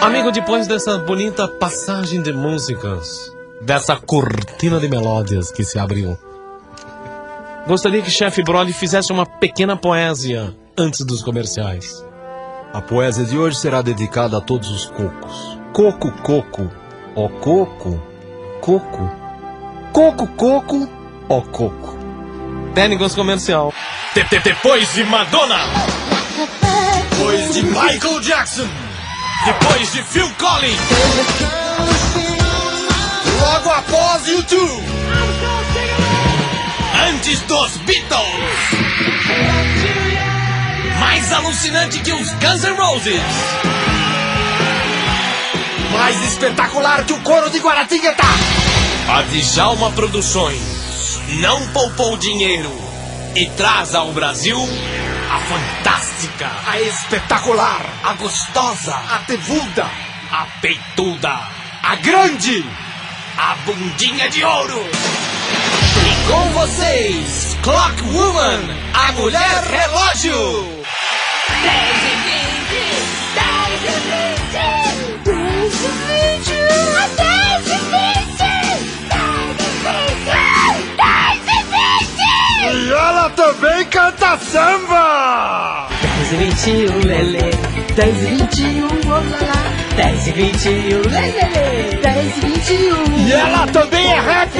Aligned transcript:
Amigo, 0.00 0.30
depois 0.30 0.68
dessa 0.68 0.98
bonita 0.98 1.48
passagem 1.48 2.22
de 2.22 2.32
músicas, 2.32 3.32
dessa 3.60 3.96
cortina 3.96 4.78
de 4.78 4.88
melódias 4.88 5.50
que 5.50 5.64
se 5.64 5.76
abriu, 5.76 6.16
gostaria 7.66 8.00
que 8.02 8.10
Chef 8.10 8.40
Broly 8.44 8.72
fizesse 8.72 9.12
uma 9.12 9.26
pequena 9.26 9.76
poesia 9.76 10.54
antes 10.78 11.04
dos 11.04 11.22
comerciais. 11.22 12.04
A 12.72 12.80
poesia 12.80 13.24
de 13.24 13.36
hoje 13.36 13.58
será 13.58 13.82
dedicada 13.82 14.38
a 14.38 14.40
todos 14.40 14.70
os 14.70 14.86
cocos. 14.86 15.58
Coco, 15.72 16.12
coco, 16.22 16.70
ó 17.16 17.28
coco, 17.40 18.00
coco. 18.60 19.10
Coco, 19.92 20.28
coco, 20.36 20.88
ó 21.28 21.40
coco. 21.40 21.93
Técnicos 22.74 23.14
comercial. 23.14 23.72
De- 24.14 24.24
de- 24.24 24.38
Depois 24.40 24.92
de 24.94 25.04
Madonna. 25.04 25.60
Depois 27.10 27.54
de 27.54 27.62
Michael 27.62 28.20
Jackson. 28.20 28.68
Depois 29.44 29.92
de 29.92 30.02
Phil 30.02 30.28
Collins. 30.38 30.78
Logo 33.40 33.70
após 33.70 34.26
YouTube. 34.26 34.82
Antes 37.10 37.40
dos 37.42 37.76
Beatles. 37.78 38.54
Mais 40.98 41.32
alucinante 41.32 41.98
que 42.00 42.12
os 42.12 42.30
Guns 42.32 42.64
N' 42.64 42.76
Roses. 42.76 43.20
Mais 45.92 46.22
espetacular 46.24 47.04
que 47.04 47.12
o 47.12 47.20
coro 47.20 47.50
de 47.50 47.58
Guaratinguetá. 47.58 48.26
A 49.08 49.22
Djalma 49.22 49.90
Produções 49.92 50.73
não 51.28 51.66
poupou 51.68 52.16
dinheiro 52.16 52.70
e 53.34 53.46
traz 53.50 53.94
ao 53.94 54.12
Brasil 54.12 54.58
a 55.30 55.38
fantástica, 55.40 56.50
a 56.66 56.80
espetacular, 56.80 57.84
a 58.04 58.12
gostosa, 58.14 58.94
a 58.94 59.18
tevuda, 59.26 59.90
a 60.30 60.46
peituda, 60.60 61.40
a 61.82 61.96
grande, 61.96 62.64
a 63.36 63.56
bundinha 63.66 64.28
de 64.30 64.44
ouro. 64.44 64.86
E 66.06 66.30
com 66.30 66.50
vocês, 66.50 67.56
Clock 67.62 68.02
Woman, 68.02 68.60
a 68.92 69.12
mulher 69.12 69.64
relógio. 69.64 70.84
10 71.62 71.74
e 72.02 72.16
20, 72.16 72.74
10 73.34 73.82
e 73.82 74.28
20, 74.28 74.33
samba! 84.38 85.88
10 86.28 86.32
e 86.32 86.36
21, 86.36 86.98
lelê. 87.00 87.50
10 87.94 88.22
e 88.22 88.26
21, 88.26 88.86
olá. 89.10 89.64
10 89.96 90.26
e 90.26 90.32
21, 90.32 90.70
lelê. 91.10 92.00
10 92.02 92.36
e 92.36 92.40
21. 92.40 93.26
E 93.26 93.32
ela 93.32 93.66
também 93.68 94.12
é 94.12 94.20
rap! 94.20 94.54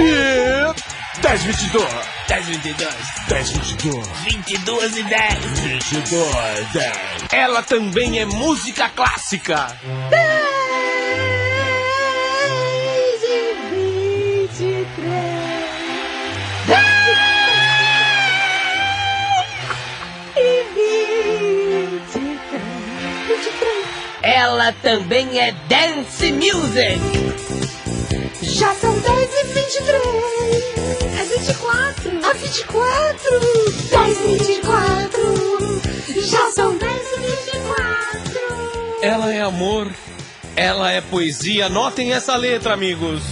10, 1.22 1.42
22, 1.42 1.88
10 2.28 2.46
22, 2.46 2.94
10, 3.28 3.50
22, 3.50 4.08
22 4.24 4.96
e 4.96 5.02
10. 5.04 5.34
22, 5.60 6.72
10. 6.72 6.92
Ela 7.32 7.62
também 7.62 8.20
é 8.20 8.26
música 8.26 8.90
clássica. 8.90 9.66
10 10.10 10.33
Ela 24.44 24.72
também 24.82 25.40
é 25.40 25.52
dance 25.70 26.30
music. 26.30 27.00
Já 28.42 28.74
são 28.74 28.92
10 28.98 29.30
e 29.32 29.44
23. 29.44 30.04
É 31.18 31.24
24. 31.38 32.26
A 32.28 32.32
24. 32.34 33.40
10 33.90 34.20
e 34.20 34.36
24. 34.36 35.80
Já 36.28 36.50
são 36.50 36.76
10 36.76 36.92
e 36.92 37.20
24. 37.20 38.98
Ela 39.00 39.32
é 39.32 39.40
amor, 39.40 39.90
ela 40.54 40.92
é 40.92 41.00
poesia. 41.00 41.70
Notem 41.70 42.12
essa 42.12 42.36
letra, 42.36 42.74
amigos. 42.74 43.22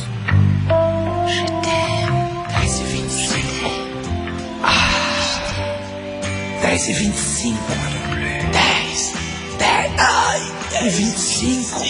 10 2.48 2.80
e 2.80 2.84
25. 2.84 3.38
Ah, 4.62 6.62
10 6.62 6.88
e 6.88 6.92
25. 6.94 7.58
10. 7.68 8.31
10. 10.82 10.84
Ai, 10.84 10.90
10 10.90 10.98
e 10.98 11.04
25. 11.04 11.80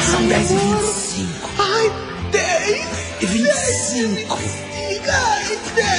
São 0.00 0.28
10 0.28 0.52
e 0.52 0.56
25. 0.56 1.50
Ai, 1.58 1.92
10 2.30 2.86
e 3.20 3.26
25. 3.26 4.32
Ai, 4.32 5.00
10. 5.04 5.96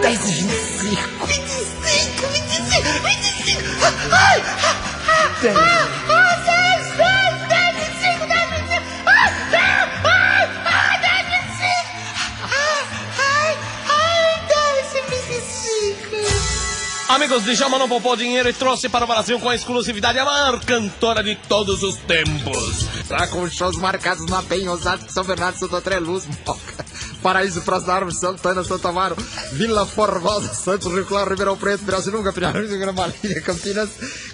10 0.00 0.28
e 0.28 0.42
25. 0.42 1.26
25, 1.26 2.28
25, 2.32 3.00
25. 3.02 3.62
Ai, 4.10 4.42
ai, 5.06 5.28
10. 5.42 5.97
Amigos, 17.08 17.42
Djalma 17.44 17.78
não 17.78 17.88
poupou 17.88 18.14
dinheiro 18.16 18.50
e 18.50 18.52
trouxe 18.52 18.86
para 18.86 19.06
o 19.06 19.08
Brasil 19.08 19.40
com 19.40 19.50
exclusividade 19.50 20.18
a 20.18 20.26
maior 20.26 20.60
cantora 20.60 21.22
de 21.24 21.34
todos 21.48 21.82
os 21.82 21.96
tempos. 21.96 22.86
Tá 23.08 23.26
com 23.28 23.48
shows 23.48 23.76
marcados 23.76 24.26
na 24.26 24.42
Penha, 24.42 24.70
Osasco, 24.70 25.10
São 25.10 25.24
Bernardo, 25.24 25.58
Santo 25.58 25.74
André, 25.74 25.98
Luz, 25.98 26.26
Moca, 26.46 26.84
Paraíso, 27.22 27.62
Praça 27.62 27.86
da 27.86 27.94
Árvore, 27.94 28.14
Santana, 28.14 28.62
Santo 28.62 28.86
Amaro, 28.86 29.16
Vila 29.52 29.86
Formosa, 29.86 30.52
Santos, 30.52 30.92
Rio 30.92 31.06
Claro, 31.06 31.30
Ribeirão 31.30 31.56
Preto, 31.56 31.82
Piracicaba, 31.82 32.30
Piracicaba, 32.30 32.76
Gramalinha, 32.76 33.40
Campinas, 33.40 33.88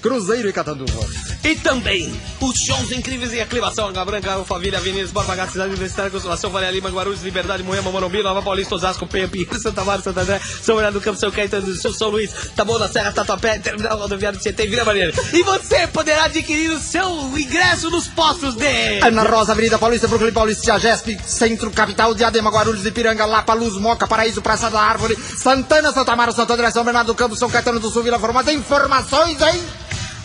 Cruzeiro 0.05 0.51
e 0.51 0.53
Catanduva. 0.53 1.01
E 1.43 1.55
também 1.55 2.15
os 2.39 2.59
shows 2.59 2.93
incríveis 2.93 3.33
em 3.33 3.41
Aclimação, 3.41 3.89
Água 3.89 4.05
Branca, 4.05 4.33
Alphaville, 4.33 4.77
Avenida 4.77 5.09
Borba 5.11 5.35
Gato, 5.35 5.53
Cidade 5.53 5.71
Universitária, 5.71 6.11
Consolação, 6.11 6.51
Faria 6.51 6.71
Lima, 6.71 6.91
Guarulhos, 6.91 7.23
Liberdade, 7.23 7.63
Moema, 7.63 7.91
Morumbi, 7.91 8.23
Nova 8.23 8.43
Paulista, 8.43 8.75
Osasco, 8.75 9.07
Penha, 9.07 9.27
Pinheiro, 9.33 9.59
Santa 9.59 9.83
Maria, 9.83 10.03
Santo 10.03 10.21
André, 10.21 10.39
São 10.61 10.75
Bernardo 10.75 10.99
do 10.99 11.03
Campo, 11.03 11.19
São 11.19 11.31
Caetano 11.31 11.65
do 11.69 11.75
Sul, 11.75 11.95
São 11.95 12.11
Luís, 12.11 12.31
Taboão 12.55 12.79
da 12.79 12.87
Serra, 12.87 13.13
Tatuapé, 13.13 13.59
Terminal 13.59 13.97
Rodoviário 13.97 14.37
de 14.37 14.43
Tietê, 14.43 14.67
Vila 14.67 14.85
Maria. 14.85 15.11
E 15.33 15.43
você 15.43 15.87
poderá 15.87 16.25
adquirir 16.25 16.71
o 16.71 16.79
seu 16.79 17.09
ingresso 17.39 17.89
nos 17.89 18.07
postos 18.07 18.57
de... 18.57 19.01
Ana 19.03 19.23
Rosa, 19.23 19.53
Avenida 19.53 19.79
Paulista, 19.79 20.07
Brooklyn 20.07 20.33
Paulista, 20.35 20.79
Gesp, 20.79 21.19
Centro, 21.27 21.71
Capital, 21.71 22.15
Diadema, 22.15 22.51
Guarulhos, 22.51 22.85
Ipiranga, 22.85 23.25
Lapa, 23.25 23.55
Luz, 23.55 23.73
Moca, 23.79 24.07
Paraíso, 24.07 24.43
Praça 24.43 24.69
da 24.69 24.81
Árvore, 24.81 25.17
Santana, 25.17 25.95
Santa 25.95 26.13
Amaro, 26.13 26.33
Santo 26.33 26.53
André, 26.53 26.71
São 26.71 26.85
Bernardo 26.85 27.07
do 27.07 27.15
Campo, 27.15 27.35
São 27.37 27.49
Caetano 27.49 27.81
do 27.81 27.89
Sul, 27.89 28.03
Vila 28.03 28.19
Formosa. 28.19 28.53
Informações, 28.53 29.41
hein? 29.41 29.63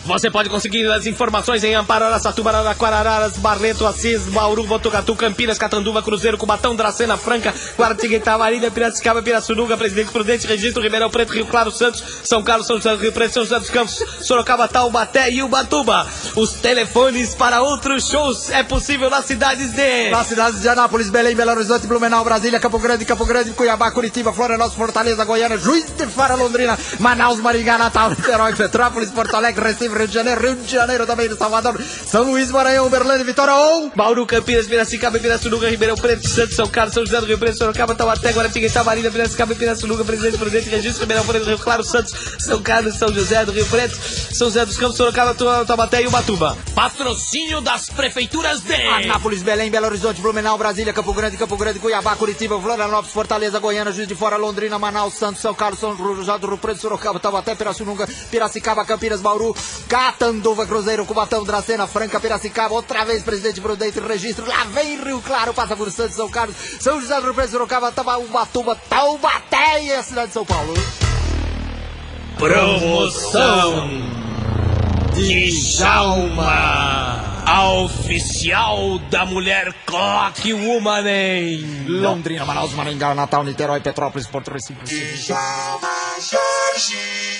Você 0.04 0.30
pode 0.30 0.48
conseguir 0.48 0.90
as 0.90 1.06
informações 1.06 1.62
em 1.62 1.74
Amparo, 1.74 2.06
Araçatuba, 2.06 2.50
Araraquara, 2.50 3.30
Barreto, 3.36 3.86
Assis, 3.86 4.22
Bauru, 4.22 4.64
Botucatu, 4.64 5.14
Campinas, 5.14 5.58
Catanduva, 5.58 6.02
Cruzeiro, 6.02 6.38
Cubatão, 6.38 6.74
Dracena, 6.74 7.18
Franca, 7.18 7.54
Guaratinguetá, 7.76 8.38
Marília, 8.38 8.70
Piracicaba, 8.70 9.22
Pirassununga, 9.22 9.76
Presidente 9.76 10.10
Prudente, 10.10 10.46
Registro, 10.46 10.82
Ribeirão 10.82 11.10
Preto, 11.10 11.34
Rio 11.34 11.46
Claro, 11.46 11.70
Santos, 11.70 12.02
São 12.24 12.42
Carlos, 12.42 12.66
São 12.66 12.76
José, 12.76 12.94
Rio 12.96 13.12
Preto, 13.12 13.34
São 13.34 13.42
José 13.44 13.58
dos 13.60 13.70
Campos, 13.70 14.02
Sorocaba, 14.22 14.66
Taubaté 14.66 15.30
e 15.30 15.42
Ubatuba. 15.42 16.06
Os 16.34 16.54
telefones 16.54 17.34
para 17.34 17.60
outros 17.60 18.08
shows 18.08 18.50
é 18.50 18.62
possível 18.62 19.10
nas 19.10 19.26
cidades 19.26 19.70
de... 19.72 20.10
Nas 20.10 20.26
cidades 20.26 20.62
de 20.62 20.68
Anápolis, 20.68 21.10
Belém, 21.10 21.36
Belo 21.36 21.50
Horizonte, 21.50 21.86
Blumenau, 21.86 22.24
Brasília, 22.24 22.58
Campo 22.58 22.78
Grande, 22.78 23.04
Campo 23.04 23.26
Grande, 23.26 23.50
Cuiabá, 23.50 23.90
Curitiba, 23.90 24.32
Florianópolis, 24.32 24.78
Fortaleza, 24.78 25.24
Goiânia, 25.24 25.58
Juiz 25.58 25.84
de 25.92 26.06
Fora, 26.06 26.34
Londrina, 26.34 26.78
Manaus, 26.98 27.38
Maringá, 27.38 27.76
Natal, 27.76 28.10
Niterói, 28.10 28.56
Petrópolis, 28.56 29.10
Porto 29.10 29.36
Alegre, 29.36 29.66
Recife, 29.66 29.89
Rio 29.96 30.08
de 30.08 30.14
Janeiro, 30.14 30.40
Rio 30.40 30.56
de 30.56 30.70
Janeiro 30.70 31.06
também, 31.06 31.28
de 31.28 31.36
Salvador, 31.36 31.80
São 31.82 32.22
Luís, 32.22 32.50
Maranhão, 32.50 32.86
Uberlândia, 32.86 33.24
Vitória 33.24 33.54
ou... 33.54 33.90
Bauru, 33.94 34.26
Campinas, 34.26 34.66
Piracicaba, 34.66 35.18
Pirassununga, 35.18 35.68
Ribeirão 35.68 35.96
Preto, 35.96 36.26
Santos, 36.28 36.56
São 36.56 36.66
Carlos, 36.66 36.94
São 36.94 37.04
José 37.04 37.20
do 37.20 37.26
Rio 37.26 37.38
Preto, 37.38 37.58
Sorocaba, 37.58 37.94
Taubaté, 37.94 38.32
Guaratinguetá, 38.32 38.84
Marília, 38.84 39.10
Piracicaba, 39.10 39.54
Pirassununga, 39.54 40.04
Presidente 40.04 40.38
Prudente, 40.38 40.68
Registro, 40.68 41.02
Ribeirão 41.02 41.24
Preto, 41.24 41.46
Rio 41.46 41.58
Claro, 41.58 41.84
Santos, 41.84 42.14
São 42.38 42.62
Carlos, 42.62 42.94
São 42.96 43.12
José 43.12 43.44
do 43.44 43.52
Rio 43.52 43.66
Preto, 43.66 43.96
São 43.96 44.48
José 44.48 44.64
dos 44.64 44.76
Campos, 44.76 44.96
Sorocaba, 44.96 45.34
Taubaté 45.64 46.02
e 46.02 46.06
Ubatuba. 46.06 46.56
Patrocínio 46.74 47.60
das 47.60 47.86
prefeituras 47.88 48.60
de. 48.60 48.74
Anápolis, 48.74 49.42
Belém, 49.42 49.70
Belo 49.70 49.86
Horizonte, 49.86 50.20
Blumenau, 50.20 50.56
Brasília, 50.56 50.92
Campo 50.92 51.12
Grande, 51.12 51.36
Campo 51.36 51.56
Grande, 51.56 51.78
Cuiabá, 51.78 52.16
Curitiba, 52.16 52.60
Florianópolis, 52.60 53.12
Fortaleza, 53.12 53.58
Goiânia, 53.58 53.92
Juiz 53.92 54.08
de 54.08 54.14
Fora, 54.14 54.36
Londrina, 54.36 54.78
Manaus, 54.78 55.14
Santos, 55.14 55.40
São 55.40 55.54
Carlos, 55.54 55.78
São 55.80 55.96
José 55.96 56.38
do 56.38 56.46
Rio 56.46 56.58
Preto, 56.58 56.80
Sorocaba, 56.80 57.18
Taubaté, 57.18 57.54
Pirassununga, 57.54 58.08
Piracicaba, 58.30 58.84
Campinas, 58.84 59.20
Bauru, 59.20 59.54
Catanduva, 59.88 60.66
Cruzeiro, 60.66 61.04
Cubatão, 61.04 61.44
Dracena, 61.44 61.86
Franca, 61.86 62.20
Piracicaba, 62.20 62.74
outra 62.74 63.04
vez 63.04 63.22
Presidente 63.22 63.60
Prudente, 63.60 64.00
registro, 64.00 64.46
lá 64.46 64.64
vem 64.64 65.02
Rio 65.02 65.20
Claro, 65.20 65.54
passa 65.54 65.76
por 65.76 65.90
Santos, 65.90 66.16
São 66.16 66.30
Carlos, 66.30 66.56
São 66.80 67.00
José 67.00 67.20
do 67.20 67.34
Preço, 67.34 67.52
Sorocaba, 67.52 67.92
Tabaúbatuba, 67.92 68.76
Taubaté 68.88 69.84
e 69.84 69.92
a 69.92 70.02
cidade 70.02 70.28
de 70.28 70.34
São 70.34 70.44
Paulo. 70.44 70.74
Promoção 72.38 73.90
Djalma 75.14 76.90
a 77.44 77.72
oficial 77.72 78.98
da 79.10 79.26
mulher 79.26 79.74
Coque 79.84 80.52
Womanem. 80.52 81.84
Londrina, 81.88 82.44
Manaus, 82.44 82.72
Maringá, 82.74 83.12
Natal, 83.14 83.42
Niterói, 83.42 83.80
Petrópolis, 83.80 84.28
Porto 84.28 84.52
Recife. 84.52 84.84
Djalma 84.84 85.88
Jorge 86.20 87.39